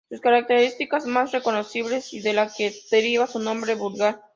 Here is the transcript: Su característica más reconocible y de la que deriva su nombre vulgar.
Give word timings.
Su 0.09 0.19
característica 0.19 0.97
más 1.05 1.31
reconocible 1.31 2.01
y 2.11 2.21
de 2.21 2.33
la 2.33 2.51
que 2.51 2.73
deriva 2.89 3.27
su 3.27 3.37
nombre 3.37 3.75
vulgar. 3.75 4.23